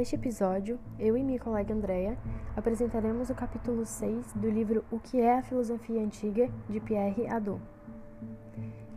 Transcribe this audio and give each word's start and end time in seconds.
Neste 0.00 0.14
episódio, 0.14 0.80
eu 0.98 1.14
e 1.14 1.22
minha 1.22 1.38
colega 1.38 1.74
Andrea 1.74 2.16
apresentaremos 2.56 3.28
o 3.28 3.34
capítulo 3.34 3.84
6 3.84 4.32
do 4.32 4.48
livro 4.48 4.82
O 4.90 4.98
que 4.98 5.20
é 5.20 5.34
a 5.36 5.42
Filosofia 5.42 6.00
Antiga, 6.00 6.48
de 6.70 6.80
Pierre 6.80 7.26
Hadot. 7.26 7.60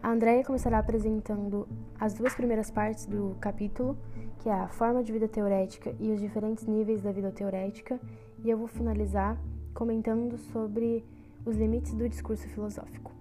A 0.02 0.10
Andrea 0.10 0.46
começará 0.46 0.80
apresentando 0.80 1.68
as 2.00 2.14
duas 2.14 2.34
primeiras 2.34 2.72
partes 2.72 3.06
do 3.06 3.36
capítulo, 3.42 3.98
que 4.40 4.48
é 4.48 4.54
a 4.54 4.70
forma 4.70 5.04
de 5.04 5.12
vida 5.12 5.28
teorética 5.28 5.94
e 6.00 6.10
os 6.10 6.22
diferentes 6.22 6.66
níveis 6.68 7.02
da 7.02 7.12
vida 7.12 7.34
teorética, 7.34 8.00
e 8.42 8.50
eu 8.50 8.58
vou 8.58 8.68
finalizar 8.68 9.38
comentando 9.74 10.38
sobre 10.38 11.06
os 11.46 11.58
limites 11.58 11.94
do 11.94 12.08
discurso 12.08 12.48
filosófico. 12.48 13.12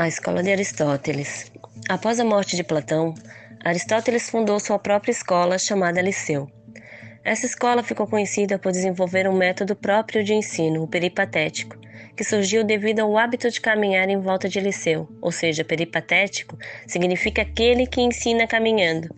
A 0.00 0.08
escola 0.08 0.42
de 0.42 0.50
Aristóteles. 0.50 1.52
Após 1.86 2.18
a 2.18 2.24
morte 2.24 2.56
de 2.56 2.64
Platão, 2.64 3.14
Aristóteles 3.62 4.30
fundou 4.30 4.58
sua 4.58 4.78
própria 4.78 5.12
escola 5.12 5.58
chamada 5.58 6.00
Liceu. 6.00 6.50
Essa 7.22 7.44
escola 7.44 7.82
ficou 7.82 8.06
conhecida 8.06 8.58
por 8.58 8.72
desenvolver 8.72 9.28
um 9.28 9.36
método 9.36 9.76
próprio 9.76 10.24
de 10.24 10.32
ensino, 10.32 10.82
o 10.82 10.88
peripatético, 10.88 11.76
que 12.16 12.24
surgiu 12.24 12.64
devido 12.64 13.00
ao 13.00 13.18
hábito 13.18 13.50
de 13.50 13.60
caminhar 13.60 14.08
em 14.08 14.18
volta 14.18 14.48
de 14.48 14.58
Liceu, 14.58 15.06
ou 15.20 15.30
seja, 15.30 15.66
peripatético 15.66 16.56
significa 16.86 17.42
aquele 17.42 17.86
que 17.86 18.00
ensina 18.00 18.46
caminhando. 18.46 19.14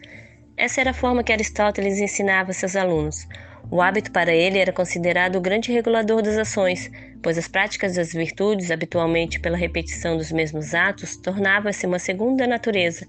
Essa 0.57 0.81
era 0.81 0.91
a 0.91 0.95
forma 0.95 1.23
que 1.23 1.33
Aristóteles 1.33 2.01
ensinava 2.01 2.53
seus 2.53 2.75
alunos. 2.75 3.25
O 3.71 3.81
hábito 3.81 4.11
para 4.11 4.35
ele 4.35 4.59
era 4.59 4.73
considerado 4.73 5.37
o 5.37 5.41
grande 5.41 5.73
regulador 5.73 6.23
das 6.23 6.37
ações, 6.37 6.91
pois 7.23 7.39
as 7.39 7.49
práticas 7.49 7.95
das 7.95 8.13
virtudes, 8.13 8.71
habitualmente 8.71 9.41
pela 9.41 9.57
repetição 9.57 10.17
dos 10.17 10.31
mesmos 10.31 10.75
atos, 10.75 11.17
tornava-se 11.17 11.87
uma 11.87 11.99
segunda 11.99 12.47
natureza, 12.47 13.07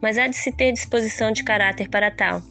mas 0.00 0.18
há 0.18 0.26
de 0.26 0.36
se 0.36 0.52
ter 0.52 0.72
disposição 0.72 1.32
de 1.32 1.42
caráter 1.42 1.88
para 1.88 2.10
tal. 2.10 2.42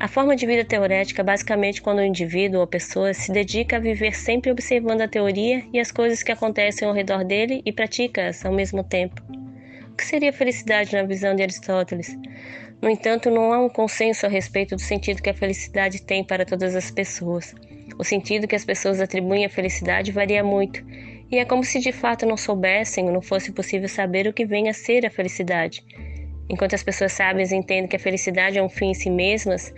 A 0.00 0.08
forma 0.08 0.34
de 0.34 0.44
vida 0.44 0.64
teorética 0.64 1.22
é 1.22 1.24
basicamente 1.24 1.80
quando 1.80 1.98
o 1.98 2.04
indivíduo 2.04 2.60
ou 2.60 2.66
pessoa 2.66 3.14
se 3.14 3.30
dedica 3.30 3.76
a 3.76 3.80
viver 3.80 4.14
sempre 4.14 4.50
observando 4.50 5.02
a 5.02 5.08
teoria 5.08 5.62
e 5.72 5.78
as 5.78 5.92
coisas 5.92 6.22
que 6.22 6.32
acontecem 6.32 6.86
ao 6.86 6.92
redor 6.92 7.24
dele 7.24 7.62
e 7.64 7.72
pratica-as 7.72 8.44
ao 8.44 8.52
mesmo 8.52 8.82
tempo. 8.82 9.22
O 9.88 9.96
que 9.96 10.04
seria 10.04 10.32
felicidade 10.32 10.92
na 10.92 11.04
visão 11.04 11.36
de 11.36 11.42
Aristóteles? 11.42 12.18
No 12.84 12.90
entanto, 12.90 13.30
não 13.30 13.50
há 13.50 13.58
um 13.58 13.70
consenso 13.70 14.26
a 14.26 14.28
respeito 14.28 14.76
do 14.76 14.82
sentido 14.82 15.22
que 15.22 15.30
a 15.30 15.34
felicidade 15.34 16.02
tem 16.02 16.22
para 16.22 16.44
todas 16.44 16.76
as 16.76 16.90
pessoas. 16.90 17.54
O 17.98 18.04
sentido 18.04 18.46
que 18.46 18.54
as 18.54 18.62
pessoas 18.62 19.00
atribuem 19.00 19.46
à 19.46 19.48
felicidade 19.48 20.12
varia 20.12 20.44
muito, 20.44 20.84
e 21.30 21.38
é 21.38 21.46
como 21.46 21.64
se 21.64 21.80
de 21.80 21.92
fato 21.92 22.26
não 22.26 22.36
soubessem 22.36 23.06
ou 23.06 23.10
não 23.10 23.22
fosse 23.22 23.50
possível 23.52 23.88
saber 23.88 24.26
o 24.26 24.34
que 24.34 24.44
vem 24.44 24.68
a 24.68 24.74
ser 24.74 25.06
a 25.06 25.10
felicidade. 25.10 25.82
Enquanto 26.46 26.74
as 26.74 26.82
pessoas 26.82 27.14
sábias 27.14 27.52
entendem 27.52 27.88
que 27.88 27.96
a 27.96 27.98
felicidade 27.98 28.58
é 28.58 28.62
um 28.62 28.68
fim 28.68 28.90
em 28.90 28.94
si 28.94 29.08
mesmas, 29.08 29.72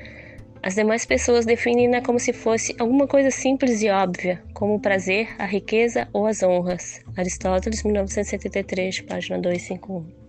as 0.61 0.75
demais 0.75 1.07
pessoas 1.07 1.47
definem-na 1.47 2.03
como 2.03 2.19
se 2.19 2.33
fosse 2.33 2.75
alguma 2.77 3.07
coisa 3.07 3.31
simples 3.31 3.83
e 3.83 3.89
óbvia, 3.89 4.43
como 4.53 4.75
o 4.75 4.81
prazer, 4.81 5.29
a 5.39 5.47
riqueza 5.47 6.09
ou 6.13 6.27
as 6.27 6.43
honras. 6.43 7.01
Aristóteles, 7.17 7.85
1973, 7.85 9.03
página 9.03 9.39
251. 9.39 10.26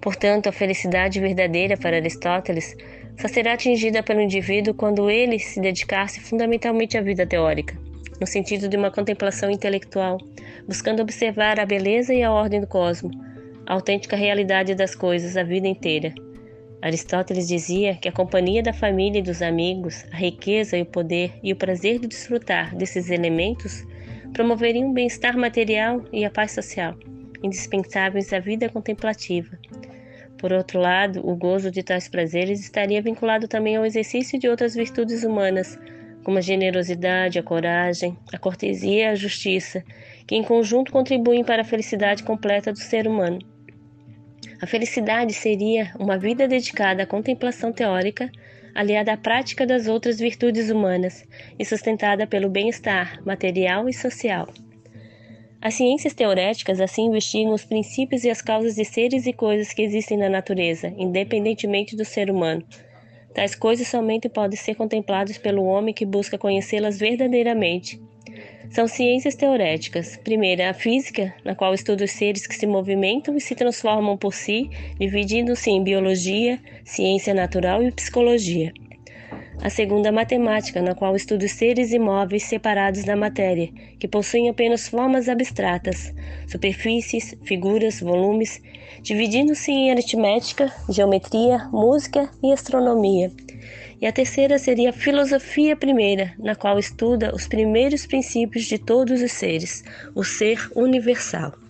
Portanto, 0.00 0.48
a 0.48 0.52
felicidade 0.52 1.20
verdadeira 1.20 1.76
para 1.76 1.96
Aristóteles 1.96 2.76
só 3.20 3.28
será 3.28 3.54
atingida 3.54 4.02
pelo 4.02 4.20
indivíduo 4.20 4.74
quando 4.74 5.10
ele 5.10 5.38
se 5.38 5.60
dedicar-se 5.60 6.20
fundamentalmente 6.20 6.96
à 6.96 7.00
vida 7.00 7.26
teórica, 7.26 7.76
no 8.20 8.26
sentido 8.26 8.68
de 8.68 8.76
uma 8.76 8.90
contemplação 8.90 9.50
intelectual, 9.50 10.18
buscando 10.66 11.02
observar 11.02 11.58
a 11.58 11.66
beleza 11.66 12.12
e 12.12 12.22
a 12.22 12.30
ordem 12.30 12.60
do 12.60 12.66
cosmos, 12.66 13.16
a 13.66 13.74
autêntica 13.74 14.16
realidade 14.16 14.74
das 14.74 14.94
coisas 14.94 15.36
a 15.36 15.42
vida 15.42 15.66
inteira. 15.66 16.14
Aristóteles 16.82 17.48
dizia 17.48 17.94
que 17.96 18.08
a 18.08 18.12
companhia 18.12 18.62
da 18.62 18.72
família 18.72 19.18
e 19.18 19.22
dos 19.22 19.40
amigos, 19.42 20.04
a 20.12 20.16
riqueza 20.16 20.76
e 20.76 20.82
o 20.82 20.86
poder 20.86 21.32
e 21.42 21.52
o 21.52 21.56
prazer 21.56 21.98
de 21.98 22.06
desfrutar 22.06 22.76
desses 22.76 23.10
elementos 23.10 23.84
promoveriam 24.32 24.90
o 24.90 24.92
bem-estar 24.92 25.36
material 25.36 26.04
e 26.12 26.24
a 26.24 26.30
paz 26.30 26.52
social, 26.52 26.94
indispensáveis 27.42 28.32
à 28.32 28.38
vida 28.38 28.68
contemplativa. 28.68 29.58
Por 30.38 30.52
outro 30.52 30.78
lado, 30.78 31.26
o 31.26 31.34
gozo 31.34 31.70
de 31.70 31.82
tais 31.82 32.08
prazeres 32.08 32.60
estaria 32.60 33.00
vinculado 33.00 33.48
também 33.48 33.76
ao 33.76 33.86
exercício 33.86 34.38
de 34.38 34.48
outras 34.48 34.74
virtudes 34.74 35.24
humanas, 35.24 35.78
como 36.22 36.38
a 36.38 36.42
generosidade, 36.42 37.38
a 37.38 37.42
coragem, 37.42 38.18
a 38.32 38.38
cortesia 38.38 39.04
e 39.04 39.06
a 39.06 39.14
justiça, 39.14 39.82
que 40.26 40.34
em 40.34 40.42
conjunto 40.42 40.92
contribuem 40.92 41.44
para 41.44 41.62
a 41.62 41.64
felicidade 41.64 42.22
completa 42.22 42.72
do 42.72 42.78
ser 42.78 43.06
humano. 43.06 43.38
A 44.60 44.66
felicidade 44.66 45.32
seria 45.32 45.92
uma 45.98 46.18
vida 46.18 46.48
dedicada 46.48 47.02
à 47.02 47.06
contemplação 47.06 47.72
teórica, 47.72 48.30
aliada 48.74 49.12
à 49.12 49.16
prática 49.16 49.66
das 49.66 49.86
outras 49.86 50.18
virtudes 50.18 50.70
humanas 50.70 51.24
e 51.58 51.64
sustentada 51.64 52.26
pelo 52.26 52.50
bem-estar 52.50 53.22
material 53.24 53.88
e 53.88 53.92
social. 53.92 54.48
As 55.66 55.74
ciências 55.74 56.14
teoréticas 56.14 56.80
assim 56.80 57.06
investigam 57.06 57.52
os 57.52 57.64
princípios 57.64 58.22
e 58.22 58.30
as 58.30 58.40
causas 58.40 58.76
de 58.76 58.84
seres 58.84 59.26
e 59.26 59.32
coisas 59.32 59.72
que 59.72 59.82
existem 59.82 60.16
na 60.16 60.28
natureza, 60.28 60.94
independentemente 60.96 61.96
do 61.96 62.04
ser 62.04 62.30
humano. 62.30 62.62
Tais 63.34 63.56
coisas 63.56 63.88
somente 63.88 64.28
podem 64.28 64.56
ser 64.56 64.76
contempladas 64.76 65.38
pelo 65.38 65.64
homem 65.64 65.92
que 65.92 66.06
busca 66.06 66.38
conhecê-las 66.38 67.00
verdadeiramente. 67.00 68.00
São 68.70 68.86
ciências 68.86 69.34
teoréticas. 69.34 70.16
Primeira, 70.16 70.70
a 70.70 70.72
física, 70.72 71.34
na 71.44 71.56
qual 71.56 71.74
estuda 71.74 72.04
os 72.04 72.12
seres 72.12 72.46
que 72.46 72.54
se 72.54 72.64
movimentam 72.64 73.36
e 73.36 73.40
se 73.40 73.56
transformam 73.56 74.16
por 74.16 74.34
si, 74.34 74.70
dividindo-se 75.00 75.68
em 75.68 75.82
biologia, 75.82 76.60
ciência 76.84 77.34
natural 77.34 77.82
e 77.82 77.90
psicologia. 77.90 78.72
A 79.62 79.70
segunda, 79.70 80.12
matemática, 80.12 80.82
na 80.82 80.94
qual 80.94 81.16
estuda 81.16 81.44
os 81.46 81.52
seres 81.52 81.90
imóveis 81.92 82.44
separados 82.44 83.04
da 83.04 83.16
matéria, 83.16 83.70
que 83.98 84.06
possuem 84.06 84.48
apenas 84.48 84.86
formas 84.86 85.28
abstratas, 85.28 86.14
superfícies, 86.46 87.34
figuras, 87.42 88.00
volumes, 88.00 88.62
dividindo-se 89.02 89.72
em 89.72 89.90
aritmética, 89.90 90.72
geometria, 90.88 91.68
música 91.72 92.30
e 92.42 92.52
astronomia. 92.52 93.32
E 94.00 94.06
a 94.06 94.12
terceira 94.12 94.58
seria 94.58 94.90
a 94.90 94.92
filosofia 94.92 95.74
primeira, 95.74 96.34
na 96.38 96.54
qual 96.54 96.78
estuda 96.78 97.34
os 97.34 97.48
primeiros 97.48 98.06
princípios 98.06 98.66
de 98.66 98.78
todos 98.78 99.22
os 99.22 99.32
seres, 99.32 99.82
o 100.14 100.22
ser 100.22 100.70
universal. 100.76 101.65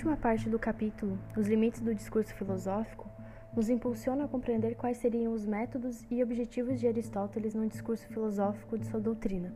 Última 0.00 0.16
parte 0.16 0.48
do 0.48 0.58
capítulo, 0.58 1.18
Os 1.36 1.46
Limites 1.46 1.82
do 1.82 1.94
Discurso 1.94 2.34
Filosófico, 2.34 3.06
nos 3.54 3.68
impulsiona 3.68 4.24
a 4.24 4.28
compreender 4.28 4.74
quais 4.74 4.96
seriam 4.96 5.34
os 5.34 5.44
métodos 5.44 6.06
e 6.10 6.22
objetivos 6.22 6.80
de 6.80 6.88
Aristóteles 6.88 7.54
no 7.54 7.68
discurso 7.68 8.08
filosófico 8.08 8.78
de 8.78 8.86
sua 8.86 8.98
doutrina, 8.98 9.52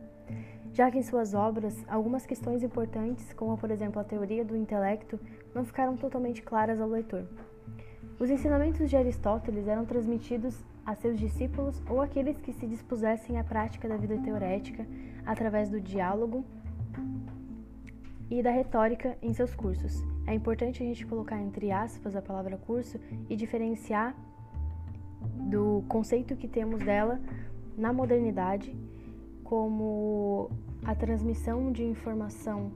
já 0.71 0.91
que 0.91 0.99
em 0.99 1.01
suas 1.01 1.33
obras 1.33 1.83
algumas 1.87 2.27
questões 2.27 2.61
importantes, 2.61 3.33
como 3.33 3.57
por 3.57 3.71
exemplo 3.71 3.99
a 3.99 4.03
teoria 4.03 4.45
do 4.45 4.55
intelecto, 4.55 5.19
não 5.51 5.65
ficaram 5.65 5.97
totalmente 5.97 6.43
claras 6.43 6.79
ao 6.79 6.89
leitor. 6.89 7.25
Os 8.19 8.29
ensinamentos 8.29 8.87
de 8.87 8.95
Aristóteles 8.95 9.67
eram 9.67 9.83
transmitidos 9.83 10.63
a 10.85 10.93
seus 10.93 11.17
discípulos 11.17 11.81
ou 11.89 12.03
aqueles 12.03 12.37
que 12.37 12.53
se 12.53 12.67
dispusessem 12.67 13.39
à 13.39 13.43
prática 13.43 13.89
da 13.89 13.97
vida 13.97 14.15
teorética 14.19 14.85
através 15.25 15.71
do 15.71 15.81
diálogo 15.81 16.45
e 18.29 18.41
da 18.41 18.51
retórica 18.51 19.17
em 19.21 19.33
seus 19.33 19.53
cursos. 19.53 20.03
É 20.25 20.33
importante 20.33 20.81
a 20.81 20.85
gente 20.85 21.05
colocar 21.05 21.39
entre 21.39 21.71
aspas 21.71 22.15
a 22.15 22.21
palavra 22.21 22.57
curso 22.57 22.99
e 23.29 23.35
diferenciar 23.35 24.15
do 25.49 25.83
conceito 25.87 26.35
que 26.35 26.47
temos 26.47 26.83
dela 26.83 27.19
na 27.77 27.91
modernidade 27.91 28.75
como 29.43 30.49
a 30.83 30.95
transmissão 30.95 31.71
de 31.71 31.83
informação 31.83 32.71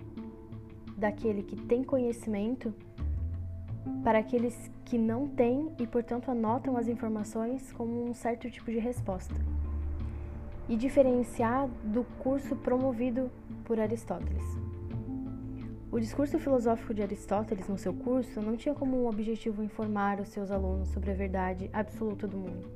daquele 0.98 1.44
que 1.44 1.56
tem 1.56 1.84
conhecimento 1.84 2.74
para 4.04 4.20
aqueles 4.20 4.70
que 4.86 4.98
não 4.98 5.28
têm 5.28 5.72
e, 5.80 5.88
portanto, 5.88 6.30
anotam 6.30 6.76
as 6.78 6.88
informações 6.88 7.72
como 7.74 8.04
um 8.10 8.14
certo 8.14 8.50
tipo 8.50 8.70
de 8.72 8.80
resposta. 8.80 9.36
E 10.68 10.76
diferenciar 10.76 11.68
do 11.84 12.04
curso 12.20 12.56
promovido 12.56 13.32
por 13.66 13.80
Aristóteles. 13.80 14.44
O 15.92 16.00
discurso 16.00 16.38
filosófico 16.38 16.94
de 16.94 17.02
Aristóteles 17.02 17.68
no 17.68 17.76
seu 17.76 17.92
curso 17.92 18.40
não 18.40 18.56
tinha 18.56 18.76
como 18.76 19.10
objetivo 19.10 19.64
informar 19.64 20.20
os 20.20 20.28
seus 20.28 20.52
alunos 20.52 20.90
sobre 20.90 21.10
a 21.10 21.16
verdade 21.16 21.68
absoluta 21.74 22.28
do 22.28 22.38
mundo, 22.38 22.70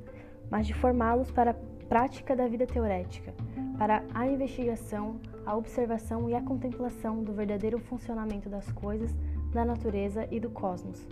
mas 0.50 0.66
de 0.66 0.74
formá-los 0.74 1.30
para 1.30 1.52
a 1.52 1.56
prática 1.88 2.34
da 2.34 2.48
vida 2.48 2.66
teorética, 2.66 3.32
para 3.78 4.02
a 4.12 4.26
investigação, 4.26 5.20
a 5.46 5.56
observação 5.56 6.28
e 6.28 6.34
a 6.34 6.42
contemplação 6.42 7.22
do 7.22 7.32
verdadeiro 7.32 7.78
funcionamento 7.78 8.48
das 8.48 8.68
coisas, 8.72 9.14
da 9.52 9.64
natureza 9.64 10.26
e 10.32 10.40
do 10.40 10.50
cosmos. 10.50 11.06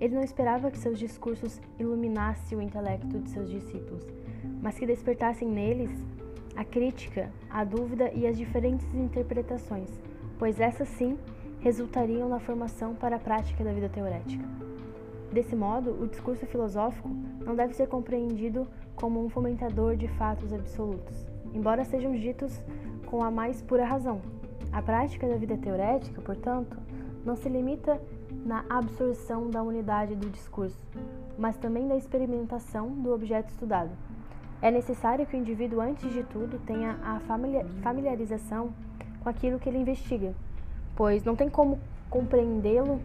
Ele 0.00 0.16
não 0.16 0.24
esperava 0.24 0.72
que 0.72 0.78
seus 0.78 0.98
discursos 0.98 1.60
iluminassem 1.78 2.58
o 2.58 2.62
intelecto 2.62 3.16
de 3.20 3.30
seus 3.30 3.48
discípulos, 3.48 4.04
mas 4.60 4.76
que 4.76 4.86
despertassem 4.86 5.48
neles 5.48 5.92
a 6.56 6.64
crítica, 6.64 7.30
a 7.48 7.62
dúvida 7.62 8.10
e 8.12 8.26
as 8.26 8.36
diferentes 8.36 8.92
interpretações, 8.92 9.88
pois 10.38 10.60
essas 10.60 10.88
sim 10.88 11.18
resultariam 11.60 12.28
na 12.28 12.38
formação 12.38 12.94
para 12.94 13.16
a 13.16 13.18
prática 13.18 13.64
da 13.64 13.72
vida 13.72 13.88
teorética. 13.88 14.44
Desse 15.32 15.54
modo, 15.54 15.90
o 16.02 16.06
discurso 16.06 16.46
filosófico 16.46 17.08
não 17.44 17.54
deve 17.54 17.74
ser 17.74 17.88
compreendido 17.88 18.66
como 18.94 19.22
um 19.22 19.28
fomentador 19.28 19.96
de 19.96 20.08
fatos 20.08 20.52
absolutos, 20.52 21.26
embora 21.52 21.84
sejam 21.84 22.12
ditos 22.12 22.62
com 23.06 23.22
a 23.22 23.30
mais 23.30 23.60
pura 23.60 23.84
razão. 23.84 24.20
A 24.72 24.80
prática 24.80 25.26
da 25.28 25.36
vida 25.36 25.56
teorética, 25.56 26.20
portanto, 26.22 26.78
não 27.24 27.36
se 27.36 27.48
limita 27.48 28.00
na 28.44 28.64
absorção 28.68 29.50
da 29.50 29.62
unidade 29.62 30.14
do 30.14 30.30
discurso, 30.30 30.78
mas 31.38 31.56
também 31.56 31.86
da 31.86 31.96
experimentação 31.96 32.88
do 32.90 33.12
objeto 33.12 33.50
estudado. 33.50 33.90
É 34.60 34.70
necessário 34.70 35.26
que 35.26 35.36
o 35.36 35.38
indivíduo, 35.38 35.80
antes 35.80 36.10
de 36.12 36.22
tudo, 36.24 36.58
tenha 36.60 36.98
a 37.02 37.20
familiarização 37.82 38.72
com 39.20 39.28
aquilo 39.28 39.58
que 39.58 39.68
ele 39.68 39.78
investiga, 39.78 40.34
pois 40.96 41.24
não 41.24 41.36
tem 41.36 41.48
como 41.48 41.78
compreendê-lo, 42.10 43.00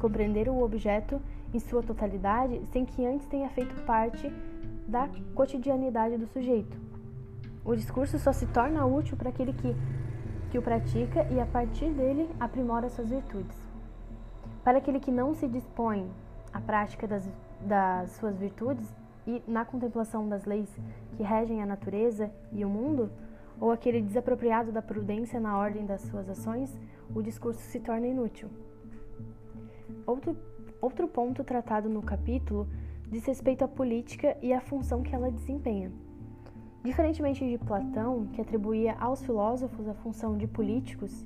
compreender 0.00 0.48
o 0.48 0.62
objeto 0.62 1.20
em 1.52 1.58
sua 1.58 1.82
totalidade 1.82 2.60
sem 2.72 2.84
que 2.84 3.04
antes 3.06 3.26
tenha 3.26 3.48
feito 3.50 3.74
parte 3.84 4.32
da 4.86 5.08
cotidianidade 5.34 6.16
do 6.16 6.26
sujeito. 6.26 6.76
O 7.64 7.74
discurso 7.74 8.18
só 8.18 8.32
se 8.32 8.46
torna 8.46 8.84
útil 8.84 9.16
para 9.16 9.30
aquele 9.30 9.52
que, 9.52 9.74
que 10.50 10.58
o 10.58 10.62
pratica 10.62 11.26
e, 11.30 11.40
a 11.40 11.46
partir 11.46 11.90
dele, 11.90 12.28
aprimora 12.38 12.90
suas 12.90 13.08
virtudes. 13.08 13.56
Para 14.62 14.78
aquele 14.78 15.00
que 15.00 15.10
não 15.10 15.34
se 15.34 15.48
dispõe 15.48 16.10
à 16.52 16.60
prática 16.60 17.06
das, 17.06 17.26
das 17.60 18.10
suas 18.12 18.36
virtudes 18.36 18.94
e 19.26 19.42
na 19.48 19.64
contemplação 19.64 20.28
das 20.28 20.44
leis 20.44 20.68
que 21.16 21.22
regem 21.22 21.62
a 21.62 21.66
natureza 21.66 22.30
e 22.52 22.64
o 22.64 22.68
mundo, 22.68 23.10
ou 23.60 23.70
aquele 23.70 24.00
desapropriado 24.00 24.72
da 24.72 24.82
prudência 24.82 25.38
na 25.40 25.58
ordem 25.58 25.86
das 25.86 26.02
suas 26.02 26.28
ações, 26.28 26.76
o 27.14 27.22
discurso 27.22 27.60
se 27.60 27.80
torna 27.80 28.06
inútil. 28.06 28.48
Outro, 30.06 30.36
outro 30.80 31.08
ponto 31.08 31.44
tratado 31.44 31.88
no 31.88 32.02
capítulo 32.02 32.68
diz 33.08 33.24
respeito 33.24 33.64
à 33.64 33.68
política 33.68 34.36
e 34.42 34.52
à 34.52 34.60
função 34.60 35.02
que 35.02 35.14
ela 35.14 35.30
desempenha. 35.30 35.92
Diferentemente 36.82 37.48
de 37.48 37.56
Platão, 37.56 38.26
que 38.26 38.40
atribuía 38.40 38.94
aos 39.00 39.24
filósofos 39.24 39.88
a 39.88 39.94
função 39.94 40.36
de 40.36 40.46
políticos, 40.46 41.24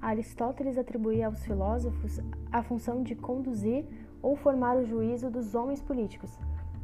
Aristóteles 0.00 0.78
atribuía 0.78 1.26
aos 1.26 1.42
filósofos 1.44 2.20
a 2.52 2.62
função 2.62 3.02
de 3.02 3.16
conduzir 3.16 3.84
ou 4.22 4.36
formar 4.36 4.76
o 4.76 4.84
juízo 4.84 5.30
dos 5.30 5.54
homens 5.54 5.82
políticos, 5.82 6.38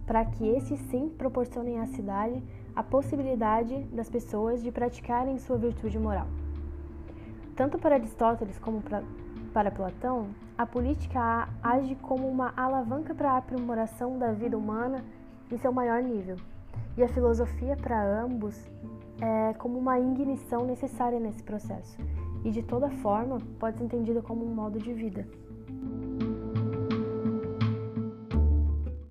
para 0.06 0.25
que 0.25 0.49
esses 0.49 0.81
sim 0.81 1.08
proporcionem 1.08 1.79
à 1.79 1.87
cidade 1.87 2.43
a 2.75 2.82
possibilidade 2.82 3.85
das 3.93 4.09
pessoas 4.09 4.62
de 4.62 4.71
praticarem 4.71 5.38
sua 5.38 5.56
virtude 5.56 5.99
moral. 5.99 6.26
Tanto 7.55 7.79
para 7.79 7.94
Aristóteles 7.94 8.59
como 8.59 8.82
para 9.53 9.71
Platão, 9.71 10.29
a 10.59 10.67
política 10.67 11.49
age 11.62 11.94
como 11.97 12.29
uma 12.29 12.53
alavanca 12.56 13.15
para 13.15 13.32
a 13.32 13.37
aprimoração 13.37 14.19
da 14.19 14.32
vida 14.32 14.59
humana 14.59 15.05
em 15.50 15.56
seu 15.59 15.73
maior 15.73 16.03
nível, 16.03 16.37
e 16.97 17.03
a 17.03 17.09
filosofia 17.09 17.76
para 17.76 18.23
ambos 18.23 18.56
é 19.20 19.55
como 19.55 19.79
uma 19.79 19.99
ignição 20.00 20.65
necessária 20.65 21.20
nesse 21.20 21.43
processo, 21.43 21.97
e 22.44 22.50
de 22.50 22.62
toda 22.62 22.91
forma 22.91 23.38
pode 23.59 23.79
ser 23.79 23.85
entendida 23.85 24.20
como 24.20 24.44
um 24.44 24.53
modo 24.53 24.79
de 24.79 24.93
vida. 24.93 25.27